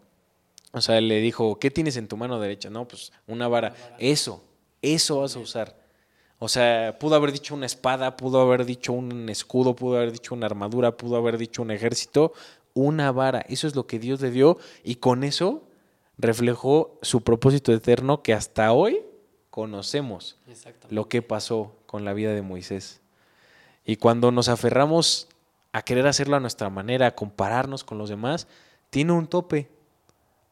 [0.73, 2.69] O sea, le dijo, ¿qué tienes en tu mano derecha?
[2.69, 3.75] No, pues una vara.
[3.99, 4.43] Eso,
[4.81, 5.75] eso vas a usar.
[6.39, 10.33] O sea, pudo haber dicho una espada, pudo haber dicho un escudo, pudo haber dicho
[10.33, 12.33] una armadura, pudo haber dicho un ejército,
[12.73, 13.45] una vara.
[13.47, 15.63] Eso es lo que Dios le dio y con eso
[16.17, 19.01] reflejó su propósito eterno que hasta hoy
[19.49, 20.37] conocemos
[20.89, 23.01] lo que pasó con la vida de Moisés.
[23.85, 25.27] Y cuando nos aferramos
[25.73, 28.47] a querer hacerlo a nuestra manera, a compararnos con los demás,
[28.89, 29.69] tiene un tope.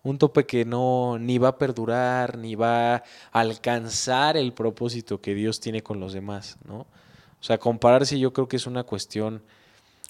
[0.03, 5.33] Un tope que no ni va a perdurar, ni va a alcanzar el propósito que
[5.33, 6.79] Dios tiene con los demás, ¿no?
[6.79, 9.41] O sea, compararse yo creo que es una cuestión,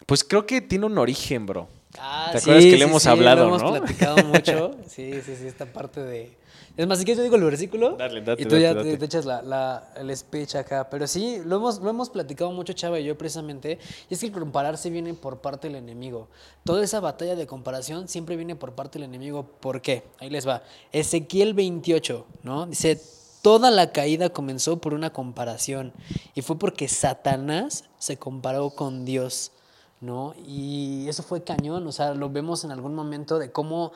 [0.05, 1.67] pues creo que tiene un origen, bro.
[1.97, 4.75] Ah, ¿Te acuerdas que le hemos hablado, lo hemos platicado mucho.
[4.87, 6.31] Sí, sí, sí, esta parte de
[6.79, 9.25] es más, si quieres yo digo el versículo dale, date, y tú ya Te, echas
[9.25, 10.89] la, el speech acá.
[10.89, 13.79] Pero sí, lo hemos, lo hemos platicado mucho Chava y yo precisamente.
[14.09, 16.29] Y es que el compararse viene por parte del enemigo.
[16.63, 19.43] Toda esa batalla de comparación siempre viene por parte del enemigo.
[19.59, 20.03] ¿Por qué?
[20.19, 20.63] Ahí les va.
[20.93, 22.65] Ezequiel 28, ¿no?
[22.67, 22.97] Dice,
[23.41, 25.91] toda la caída comenzó por una comparación.
[26.33, 29.51] Y fue porque Satanás se comparó con Dios,
[29.99, 30.33] ¿no?
[30.47, 31.85] Y eso fue cañón.
[31.87, 33.91] O sea, lo vemos en algún momento de cómo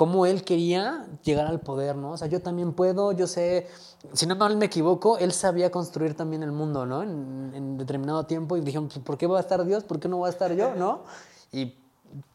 [0.00, 2.12] cómo él quería llegar al poder, ¿no?
[2.12, 3.66] O sea, yo también puedo, yo sé,
[4.14, 7.02] si no mal me equivoco, él sabía construir también el mundo, ¿no?
[7.02, 9.84] En, determinado tiempo y dijeron, pues, ¿por qué va a estar Dios?
[9.84, 10.74] ¿Por qué no va a estar yo?
[10.74, 11.04] ¿No?
[11.52, 11.76] Y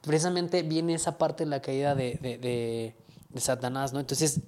[0.01, 2.95] precisamente viene esa parte de la caída de, de,
[3.29, 3.99] de Satanás, ¿no?
[3.99, 4.41] Entonces,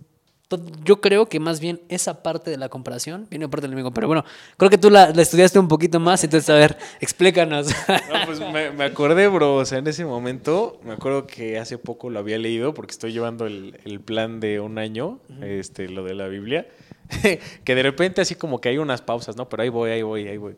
[0.83, 3.91] yo creo que más bien esa parte de la comparación viene parte del enemigo.
[3.91, 4.23] Pero bueno,
[4.55, 7.67] creo que tú la, estudiaste un poquito más, entonces a ver, explícanos.
[7.87, 9.55] No, pues me, acordé, bro.
[9.55, 13.11] O sea, en ese momento, me acuerdo que hace poco lo había leído porque estoy
[13.11, 16.67] llevando el, plan de un año, este, lo de la Biblia.
[17.63, 19.49] que de repente así como que hay unas pausas, ¿no?
[19.49, 20.55] Pero ahí voy, ahí voy, ahí voy.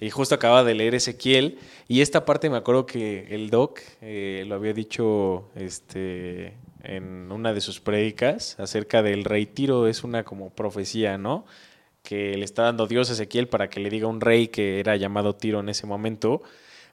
[0.00, 1.58] Y justo acaba de leer Ezequiel.
[1.86, 7.52] Y esta parte me acuerdo que el doc eh, lo había dicho este, en una
[7.52, 11.44] de sus prédicas acerca del rey Tiro, es una como profecía, ¿no?
[12.02, 14.80] Que le está dando Dios a Ezequiel para que le diga a un rey que
[14.80, 16.42] era llamado Tiro en ese momento.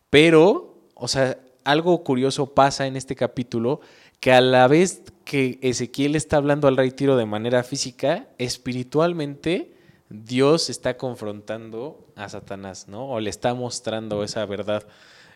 [0.10, 3.82] Pero, o sea, algo curioso pasa en este capítulo,
[4.19, 9.73] que a la vez que Ezequiel está hablando al rey Tiro de manera física, espiritualmente
[10.10, 13.10] Dios está confrontando a Satanás, ¿no?
[13.10, 14.88] O le está mostrando esa verdad.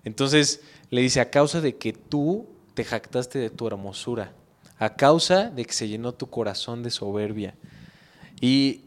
[0.04, 4.34] Entonces le dice, a causa de que tú te jactaste de tu hermosura,
[4.82, 7.54] a causa de que se llenó tu corazón de soberbia.
[8.42, 8.82] Y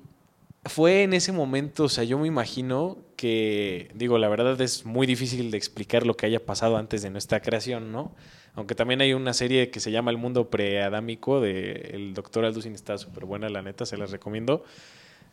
[0.64, 5.06] fue en ese momento, o sea, yo me imagino que, digo, la verdad es muy
[5.06, 8.12] difícil de explicar lo que haya pasado antes de nuestra creación, ¿no?
[8.56, 12.74] Aunque también hay una serie que se llama El mundo preadámico de el doctor Alducin,
[12.74, 14.64] está súper buena, la neta, se las recomiendo.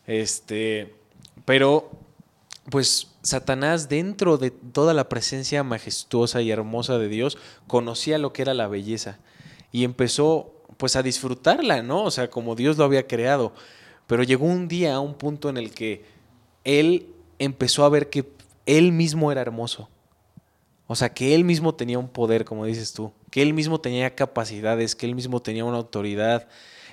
[0.06, 0.94] Este,
[1.44, 1.90] pero,
[2.70, 8.44] pues, Satanás, dentro de toda la presencia majestuosa y hermosa de Dios, conocía lo que
[8.44, 9.18] era la belleza
[9.72, 12.04] y empezó pues a disfrutarla, ¿no?
[12.04, 13.54] O sea, como Dios lo había creado.
[14.08, 16.04] Pero llegó un día a un punto en el que
[16.64, 17.08] él
[17.40, 18.26] empezó a ver que
[18.66, 19.90] él mismo era hermoso.
[20.88, 24.14] O sea, que él mismo tenía un poder, como dices tú, que él mismo tenía
[24.14, 26.48] capacidades, que él mismo tenía una autoridad,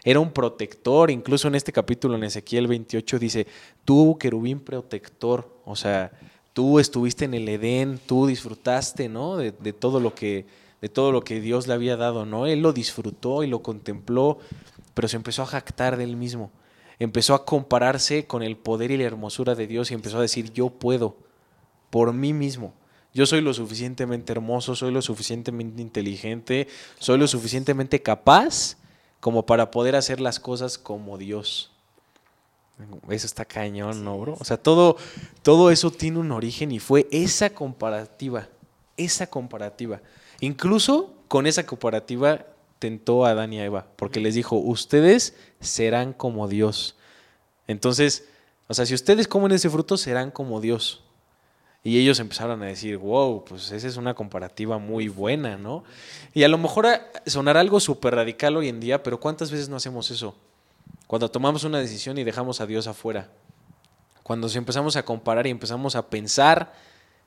[0.04, 3.46] era un protector, incluso en este capítulo en Ezequiel 28 dice,
[3.84, 6.12] tú querubín protector, o sea,
[6.52, 9.36] tú estuviste en el Edén, tú disfrutaste, ¿no?
[9.36, 10.46] De, de, todo lo que
[10.80, 12.46] de todo lo que Dios le había dado, ¿no?
[12.46, 14.38] Él lo disfrutó y lo contempló,
[14.94, 16.50] pero se empezó a jactar de él mismo.
[16.98, 20.52] Empezó a compararse con el poder y la hermosura de Dios y empezó a decir,
[20.52, 21.16] yo puedo,
[21.90, 22.74] por mí mismo.
[23.14, 28.76] Yo soy lo suficientemente hermoso, soy lo suficientemente inteligente, soy lo suficientemente capaz
[29.20, 31.72] como para poder hacer las cosas como Dios.
[33.08, 34.36] Eso está cañón, ¿no, bro?
[34.38, 34.96] O sea, todo,
[35.42, 38.48] todo eso tiene un origen y fue esa comparativa,
[38.96, 40.00] esa comparativa.
[40.40, 42.46] Incluso con esa comparativa
[42.78, 46.96] tentó a Adán y a Eva, porque les dijo, ustedes serán como Dios.
[47.66, 48.28] Entonces,
[48.68, 51.02] o sea, si ustedes comen ese fruto, serán como Dios.
[51.84, 55.84] Y ellos empezaron a decir, wow, pues esa es una comparativa muy buena, ¿no?
[56.34, 56.86] Y a lo mejor
[57.26, 60.36] sonará algo súper radical hoy en día, pero ¿cuántas veces no hacemos eso?
[61.06, 63.30] Cuando tomamos una decisión y dejamos a Dios afuera.
[64.22, 66.74] Cuando empezamos a comparar y empezamos a pensar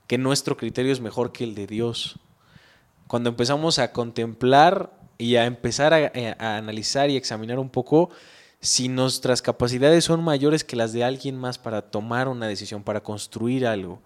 [0.05, 2.19] que nuestro criterio es mejor que el de Dios.
[3.11, 8.09] Cuando empezamos a contemplar y a empezar a, a analizar y examinar un poco
[8.61, 13.03] si nuestras capacidades son mayores que las de alguien más para tomar una decisión, para
[13.03, 14.01] construir algo.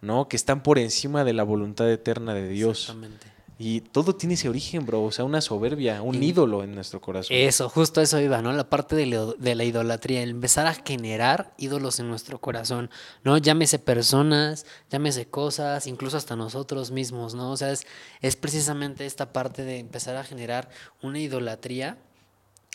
[0.00, 0.26] ¿no?
[0.26, 2.80] Que están por encima de la voluntad eterna de Dios.
[2.80, 3.26] Exactamente.
[3.64, 5.04] Y todo tiene ese origen, bro.
[5.04, 7.36] O sea, una soberbia, un ídolo en nuestro corazón.
[7.36, 8.52] Eso, justo eso iba, ¿no?
[8.52, 12.90] La parte de, de, la idolatría, el empezar a generar ídolos en nuestro corazón,
[13.22, 13.38] ¿no?
[13.38, 17.52] Llámese personas, llámese cosas, incluso hasta nosotros mismos, ¿no?
[17.52, 17.86] O sea, es,
[18.20, 20.68] es precisamente esta parte de empezar a generar
[21.00, 21.98] una idolatría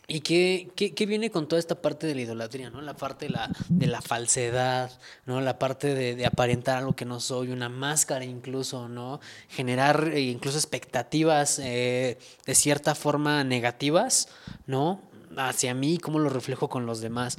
[0.09, 2.79] ¿Y qué, qué, viene con toda esta parte de la idolatría, ¿no?
[2.79, 4.89] La parte de la, de la falsedad,
[5.25, 5.41] ¿no?
[5.41, 9.19] La parte de, de, aparentar algo que no soy, una máscara incluso, ¿no?
[9.49, 14.29] Generar eh, incluso expectativas eh, de cierta forma negativas,
[14.65, 15.01] ¿no?
[15.35, 17.37] Hacia mí, cómo lo reflejo con los demás.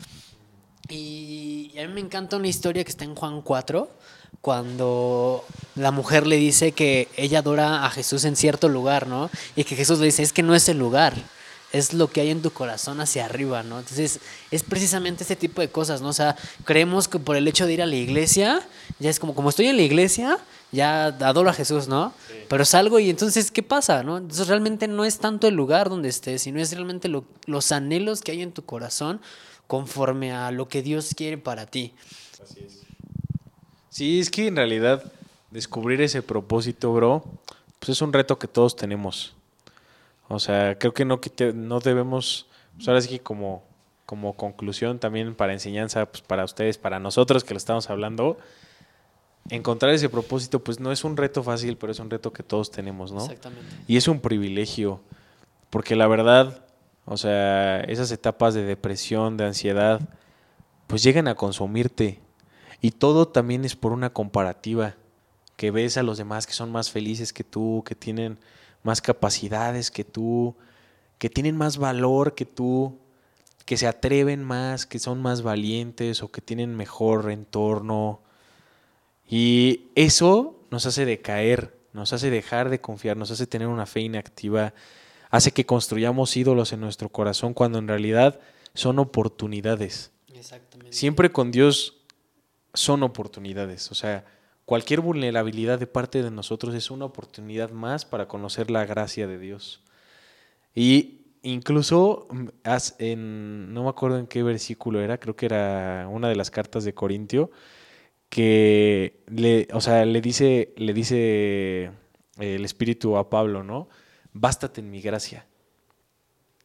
[0.91, 3.91] Y a mí me encanta una historia que está en Juan 4,
[4.43, 5.43] cuando
[5.75, 9.31] la mujer le dice que ella adora a Jesús en cierto lugar, ¿no?
[9.57, 11.15] Y que Jesús le dice, es que no es el lugar
[11.73, 13.79] es lo que hay en tu corazón hacia arriba, ¿no?
[13.79, 16.09] Entonces, es precisamente este tipo de cosas, ¿no?
[16.09, 18.67] O sea, creemos que por el hecho de ir a la iglesia,
[18.99, 20.39] ya es como, como estoy en la iglesia,
[20.73, 22.13] ya adoro a Jesús, ¿no?
[22.49, 24.19] Pero salgo y entonces, ¿qué pasa, no?
[24.19, 27.11] Entonces, realmente no es tanto el lugar donde estés, sino es realmente
[27.47, 29.21] los anhelos que hay en tu corazón
[29.67, 31.95] conforme a lo que Dios quiere para ti.
[32.43, 32.83] Así es.
[33.91, 35.13] Sí, es que en realidad
[35.51, 37.25] descubrir ese propósito, bro,
[37.79, 39.35] pues es un reto que todos tenemos.
[40.29, 41.21] O sea, creo que no,
[41.55, 43.65] no debemos, pues ahora sí que como,
[44.05, 48.39] como conclusión también para enseñanza, pues para ustedes, para nosotros que lo estamos hablando,
[49.51, 52.71] encontrar ese propósito, pues no es un reto fácil, pero es un reto que todos
[52.71, 53.23] tenemos, ¿no?
[53.23, 53.65] Exactamente.
[53.87, 55.01] Y es un privilegio,
[55.71, 56.65] porque la verdad,
[57.07, 60.01] o sea, esas etapas de depresión, de ansiedad,
[60.87, 62.21] pues llegan a consumirte.
[62.81, 64.95] Y todo también es por una comparativa,
[65.57, 68.39] que ves a los demás que son más felices que tú, que tienen
[68.83, 70.57] más capacidades que tú,
[71.19, 72.99] que tienen más valor que tú,
[73.65, 78.23] que se atreven más, que son más valientes o que tienen mejor entorno.
[79.29, 84.01] Y eso nos hace decaer, nos hace dejar de confiar, nos hace tener una fe
[84.01, 84.73] inactiva,
[85.31, 88.41] hace que construyamos ídolos en nuestro corazón cuando en realidad
[88.75, 90.13] son oportunidades.
[90.91, 91.99] Siempre con Dios
[92.73, 93.91] son oportunidades.
[93.91, 94.25] O sea,
[94.69, 99.39] Cualquier vulnerabilidad de parte de nosotros es una oportunidad más para conocer la gracia de
[99.39, 99.81] Dios.
[100.75, 102.49] Y incluso mm,
[102.99, 106.85] en, no me acuerdo en qué versículo era, creo que era una de las cartas
[106.85, 107.51] de Corintio,
[108.29, 111.91] que le, o sea, le dice, le dice
[112.37, 113.89] el Espíritu a Pablo, ¿no?
[114.35, 115.47] Bástate en mi gracia,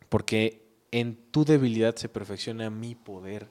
[0.09, 0.61] porque
[0.91, 3.47] en tu debilidad se perfecciona mi poder.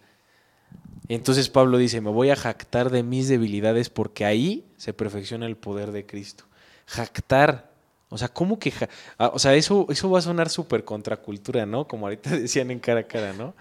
[1.09, 5.57] Entonces Pablo dice, me voy a jactar de mis debilidades porque ahí se perfecciona el
[5.57, 6.45] poder de Cristo.
[6.87, 7.73] Jactar.
[8.09, 8.73] O sea, ¿cómo que...
[9.19, 11.89] Ah, o sea, eso, eso va a sonar súper contracultura, ¿no?
[11.89, 13.55] Como ahorita decían en cara a cara, ¿no?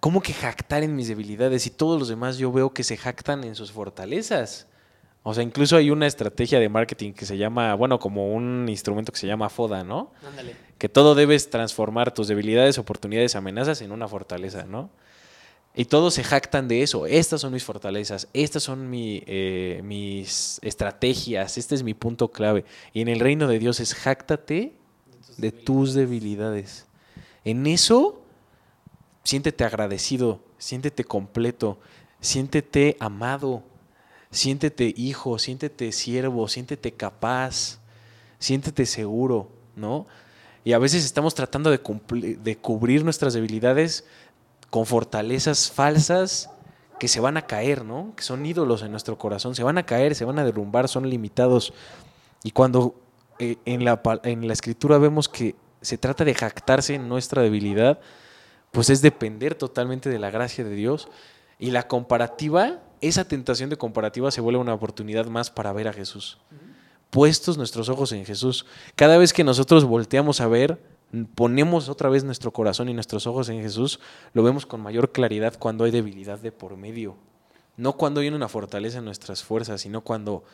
[0.00, 1.66] ¿Cómo que jactar en mis debilidades?
[1.66, 4.66] Y todos los demás yo veo que se jactan en sus fortalezas.
[5.22, 9.10] O sea, incluso hay una estrategia de marketing que se llama, bueno, como un instrumento
[9.10, 10.12] que se llama FODA, ¿no?
[10.28, 10.54] Ándale.
[10.76, 14.90] Que todo debes transformar tus debilidades, oportunidades, amenazas en una fortaleza, ¿no?
[15.76, 17.06] Y todos se jactan de eso.
[17.06, 22.64] Estas son mis fortalezas, estas son eh, mis estrategias, este es mi punto clave.
[22.92, 24.74] Y en el reino de Dios es jáctate
[25.36, 26.86] de tus debilidades.
[27.44, 28.22] En eso,
[29.24, 31.78] siéntete agradecido, siéntete completo,
[32.20, 33.64] siéntete amado,
[34.30, 37.80] siéntete hijo, siéntete siervo, siéntete capaz,
[38.38, 40.06] siéntete seguro, ¿no?
[40.62, 41.78] Y a veces estamos tratando de,
[42.42, 44.06] de cubrir nuestras debilidades
[44.74, 46.50] con fortalezas falsas
[46.98, 48.12] que se van a caer, ¿no?
[48.16, 51.08] Que son ídolos en nuestro corazón, se van a caer, se van a derrumbar, son
[51.08, 51.72] limitados.
[52.42, 52.96] Y cuando
[53.38, 58.00] eh, en, la, en la escritura vemos que se trata de jactarse en nuestra debilidad,
[58.72, 61.06] pues es depender totalmente de la gracia de Dios.
[61.60, 65.92] Y la comparativa, esa tentación de comparativa se vuelve una oportunidad más para ver a
[65.92, 66.38] Jesús.
[67.10, 68.66] Puestos nuestros ojos en Jesús.
[68.96, 70.80] Cada vez que nosotros volteamos a ver,
[71.34, 74.00] ponemos otra vez nuestro corazón y nuestros ojos en Jesús,
[74.32, 77.16] lo vemos con mayor claridad cuando hay debilidad de por medio.
[77.76, 80.44] No cuando hay una fortaleza en nuestras fuerzas, sino cuando,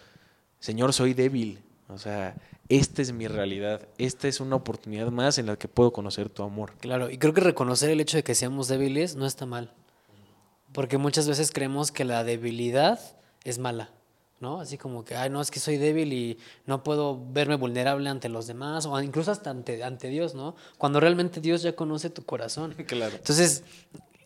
[0.58, 1.62] Señor, soy débil.
[1.88, 2.36] O sea,
[2.68, 6.44] esta es mi realidad, esta es una oportunidad más en la que puedo conocer tu
[6.44, 6.74] amor.
[6.80, 9.74] Claro, y creo que reconocer el hecho de que seamos débiles no está mal,
[10.72, 13.00] porque muchas veces creemos que la debilidad
[13.42, 13.90] es mala.
[14.40, 14.60] ¿No?
[14.60, 18.28] Así como que, ay, no, es que soy débil y no puedo verme vulnerable ante
[18.28, 20.56] los demás o incluso hasta ante, ante Dios, ¿no?
[20.78, 22.74] Cuando realmente Dios ya conoce tu corazón.
[22.90, 23.14] Claro.
[23.14, 23.62] Entonces,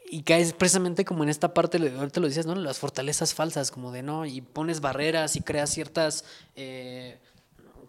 [0.08, 2.54] y caes precisamente como en esta parte, ahorita lo dices, ¿no?
[2.54, 4.24] Las fortalezas falsas, como de, ¿no?
[4.24, 6.24] Y pones barreras y creas ciertas,
[6.56, 7.18] eh,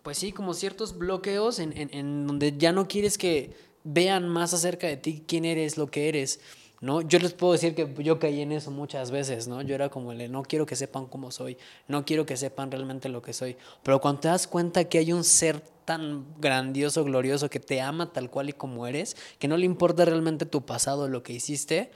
[0.04, 4.54] pues sí, como ciertos bloqueos en, en, en donde ya no quieres que vean más
[4.54, 6.42] acerca de ti quién eres, lo que eres.
[6.82, 7.02] ¿No?
[7.02, 9.62] Yo les puedo decir que yo caí en eso muchas veces, ¿no?
[9.62, 11.58] Yo era como el, no quiero que sepan cómo soy,
[11.88, 13.58] no quiero que sepan realmente lo que soy.
[13.84, 18.12] Pero cuando te das cuenta que hay un ser tan grandioso, glorioso, que te ama
[18.12, 21.92] tal cual y como eres, que no le importa realmente tu pasado, lo que hiciste,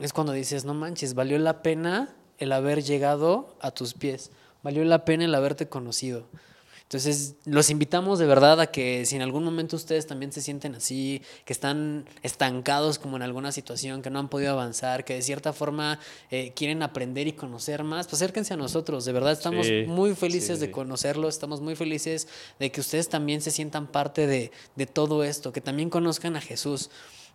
[0.00, 4.30] es cuando dices, no manches, valió la pena el haber llegado a tus pies,
[4.62, 6.26] valió la pena el haberte conocido.
[6.86, 10.76] Entonces, los invitamos de verdad a que si en algún momento ustedes también se sienten
[10.76, 15.22] así, que están estancados como en alguna situación, que no han podido avanzar, que de
[15.22, 15.98] cierta forma
[16.30, 19.04] eh, quieren aprender y conocer más, pues acérquense a nosotros.
[19.04, 22.28] De verdad, estamos muy felices de conocerlos, estamos muy felices
[22.60, 26.40] de que ustedes también se sientan parte de, de todo esto, que también conozcan a
[26.40, 26.90] Jesús.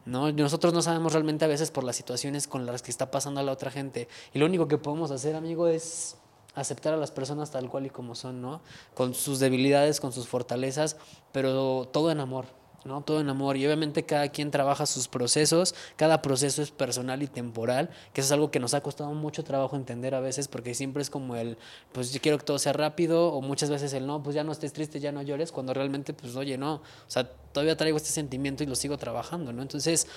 [0.06, 0.32] ¿no?
[0.32, 3.44] Nosotros no sabemos realmente a veces por las situaciones con las que está pasando a
[3.44, 4.08] la otra gente.
[4.34, 6.16] Y lo único que podemos hacer, amigo, es
[6.56, 8.62] aceptar a las personas tal cual y como son, ¿no?
[8.94, 10.98] Con sus debilidades, con sus fortalezas,
[11.32, 12.46] pero todo en amor,
[12.84, 13.02] ¿no?
[13.02, 13.58] Todo en amor.
[13.58, 18.32] Y obviamente cada quien trabaja sus procesos, cada proceso es personal y temporal, que es
[18.32, 21.58] algo que nos ha costado mucho trabajo entender a veces, porque siempre es como el,
[21.94, 24.52] pues yo quiero que todo sea rápido, o muchas veces el no, pues ya no
[24.52, 28.10] estés triste, ya no llores, cuando realmente, pues oye, no, o sea, todavía traigo este
[28.10, 29.62] sentimiento y lo sigo trabajando, ¿no?
[29.62, 30.08] Entonces,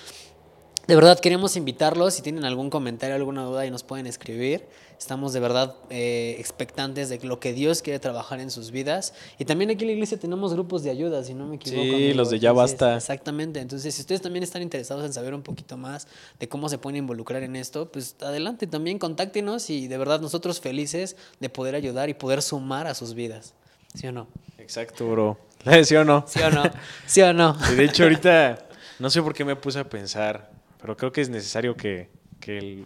[0.87, 4.67] de verdad queremos invitarlos, si tienen algún comentario, alguna duda y nos pueden escribir.
[4.97, 9.13] Estamos de verdad eh, expectantes de lo que Dios quiere trabajar en sus vidas.
[9.39, 11.83] Y también aquí en la iglesia tenemos grupos de ayuda, si no me equivoco.
[11.83, 12.95] Sí, los de Ya Basta.
[12.95, 13.59] Exactamente.
[13.59, 16.07] Entonces, si ustedes también están interesados en saber un poquito más
[16.39, 20.59] de cómo se pueden involucrar en esto, pues adelante también, contáctenos y de verdad nosotros
[20.59, 23.53] felices de poder ayudar y poder sumar a sus vidas.
[23.93, 24.27] ¿Sí o no?
[24.57, 25.37] Exacto, bro.
[25.83, 26.25] ¿Sí o no?
[26.27, 26.63] ¿Sí o no?
[27.05, 27.53] ¿Sí o no?
[27.53, 28.67] de hecho, ahorita
[28.99, 30.55] no sé por qué me puse a pensar
[30.85, 32.85] pero creo que es necesario que, que,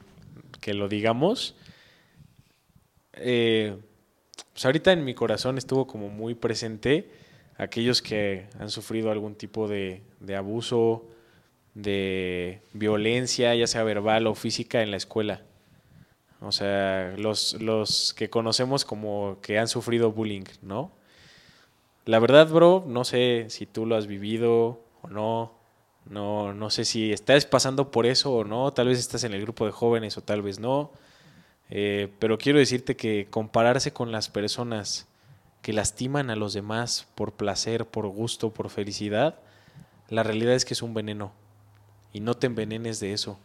[0.74, 1.54] lo digamos.
[3.22, 3.78] Eh,
[4.54, 7.10] pues ahorita en mi corazón estuvo como muy presente
[7.58, 11.06] aquellos que han sufrido algún tipo de, de abuso,
[11.74, 15.42] de violencia, ya sea verbal o física, en la escuela.
[16.42, 20.92] O sea, los, los que conocemos como que han sufrido bullying, ¿no?
[22.06, 25.54] La verdad, bro, no sé si tú lo has vivido o no,
[26.06, 29.42] no, no sé si estás pasando por eso o no, tal vez estás en el
[29.42, 30.92] grupo de jóvenes o tal vez no,
[31.70, 35.08] eh, pero quiero decirte que compararse con las personas
[35.62, 39.40] que lastiman a los demás por placer, por gusto, por felicidad,
[40.10, 41.32] la realidad es que es un veneno
[42.14, 43.38] y no te envenenes de eso.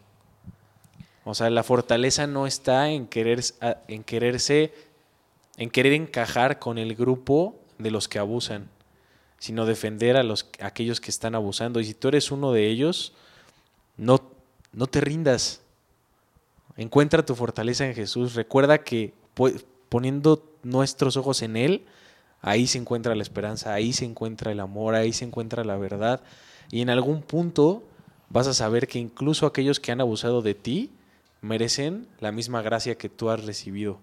[1.24, 3.40] O sea, la fortaleza no está en, querer,
[3.88, 4.72] en quererse,
[5.56, 8.68] en querer encajar con el grupo de los que abusan
[9.44, 11.78] sino defender a, los, aquellos que están abusando.
[11.78, 13.12] Y si tú eres uno de ellos,
[13.98, 14.22] no,
[14.72, 15.60] no te rindas.
[16.76, 18.34] Encuentra tu fortaleza en Jesús.
[18.34, 19.14] Recuerda que
[19.88, 21.84] poniendo nuestros ojos en Él,
[22.40, 26.22] ahí se encuentra la esperanza, ahí se encuentra el amor, ahí se encuentra la verdad.
[26.70, 27.84] Y en algún punto
[28.28, 30.90] vas a saber que incluso aquellos que han abusado de ti
[31.40, 34.00] merecen la misma gracia que tú has recibido.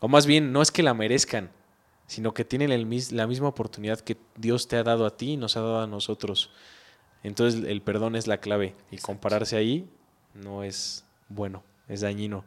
[0.00, 1.50] O más bien, no es que la merezcan,
[2.06, 5.36] sino que tienen el, la misma oportunidad que Dios te ha dado a ti y
[5.36, 6.50] nos ha dado a nosotros.
[7.22, 9.88] Entonces el perdón es la clave y compararse ahí
[10.34, 12.44] no es bueno, es dañino.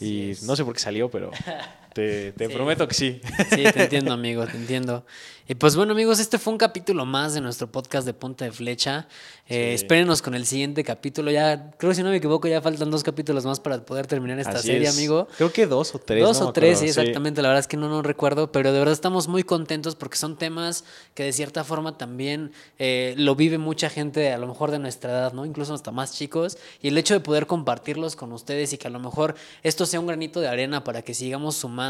[0.00, 1.30] y no sé por qué salió, pero
[1.94, 2.54] Te, te Sí.
[2.54, 3.20] prometo que sí.
[3.50, 5.04] Sí, te entiendo, amigo, te entiendo.
[5.48, 8.52] Y pues bueno, amigos, este fue un capítulo más de nuestro podcast de Punta de
[8.52, 9.08] Flecha.
[9.48, 9.74] Eh, Sí.
[9.84, 11.30] Espérenos con el siguiente capítulo.
[11.30, 14.38] Ya, creo que si no me equivoco, ya faltan dos capítulos más para poder terminar
[14.38, 14.96] esta Así serie, es.
[14.96, 15.26] amigo.
[15.36, 16.22] Creo que dos o tres.
[16.24, 17.42] Dos no o tres, sí, exactamente.
[17.42, 20.38] La verdad es que no, no recuerdo, pero de verdad estamos muy contentos porque son
[20.38, 20.84] temas
[21.14, 25.10] que de cierta forma también eh, lo vive mucha gente, a lo mejor de nuestra
[25.10, 25.44] edad, ¿no?
[25.44, 26.56] Incluso hasta más chicos.
[26.80, 29.34] Y el hecho de poder compartirlos con ustedes y que a lo mejor
[29.64, 31.81] esto sea un granito de arena para que sigamos sumando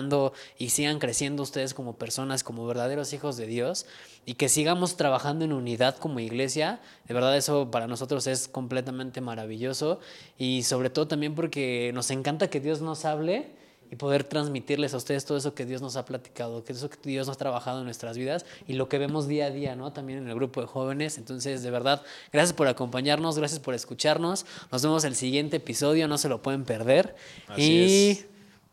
[0.59, 3.86] y sigan creciendo ustedes como personas, como verdaderos hijos de Dios
[4.24, 6.80] y que sigamos trabajando en unidad como iglesia.
[7.07, 10.01] De verdad eso para nosotros es completamente maravilloso
[10.38, 13.51] y sobre todo también porque nos encanta que Dios nos hable
[13.93, 16.97] y poder transmitirles a ustedes todo eso que Dios nos ha platicado, que eso que
[17.05, 19.93] Dios nos ha trabajado en nuestras vidas y lo que vemos día a día, ¿no?
[19.93, 21.18] También en el grupo de jóvenes.
[21.18, 24.47] Entonces, de verdad, gracias por acompañarnos, gracias por escucharnos.
[24.70, 27.14] Nos vemos el siguiente episodio, no se lo pueden perder.
[27.49, 28.32] Así y es.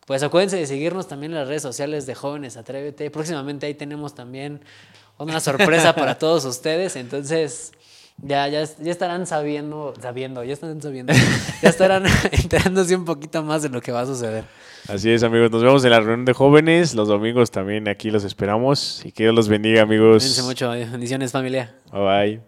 [0.10, 3.12] Pues acuérdense de seguirnos también en las redes sociales de Jóvenes Atrévete.
[3.12, 4.60] Próximamente ahí tenemos también
[5.20, 6.96] una sorpresa para todos ustedes.
[6.96, 7.74] Entonces,
[8.18, 11.14] ya, ya, ya estarán sabiendo, sabiendo, ya estarán sabiendo,
[11.62, 14.46] ya estarán enterándose un poquito más de lo que va a suceder.
[14.88, 15.52] Así es, amigos.
[15.52, 16.96] Nos vemos en la reunión de jóvenes.
[16.96, 19.06] Los domingos también aquí los esperamos.
[19.06, 20.24] Y que Dios los bendiga, amigos.
[20.24, 20.72] Cuídense mucho.
[20.72, 21.76] Bendiciones, familia.
[21.92, 22.42] Bye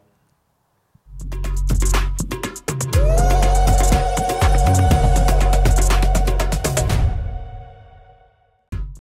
[1.29, 1.50] bye.